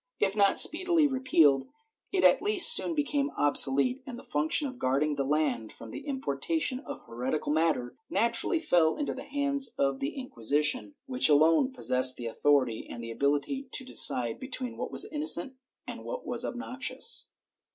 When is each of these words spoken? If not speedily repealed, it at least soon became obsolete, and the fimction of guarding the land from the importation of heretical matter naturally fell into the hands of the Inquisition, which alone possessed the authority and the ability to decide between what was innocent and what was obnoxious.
If 0.19 0.35
not 0.35 0.57
speedily 0.57 1.05
repealed, 1.05 1.67
it 2.11 2.23
at 2.23 2.41
least 2.41 2.73
soon 2.73 2.95
became 2.95 3.29
obsolete, 3.37 4.01
and 4.07 4.17
the 4.17 4.23
fimction 4.23 4.67
of 4.67 4.79
guarding 4.79 5.15
the 5.15 5.23
land 5.23 5.71
from 5.71 5.91
the 5.91 6.07
importation 6.07 6.79
of 6.79 7.01
heretical 7.01 7.53
matter 7.53 7.95
naturally 8.09 8.59
fell 8.59 8.95
into 8.97 9.13
the 9.13 9.25
hands 9.25 9.67
of 9.77 9.99
the 9.99 10.15
Inquisition, 10.17 10.95
which 11.05 11.29
alone 11.29 11.71
possessed 11.71 12.15
the 12.15 12.25
authority 12.25 12.87
and 12.89 13.03
the 13.03 13.11
ability 13.11 13.69
to 13.73 13.85
decide 13.85 14.39
between 14.39 14.75
what 14.75 14.91
was 14.91 15.05
innocent 15.05 15.53
and 15.85 16.03
what 16.03 16.25
was 16.25 16.43
obnoxious. 16.43 17.27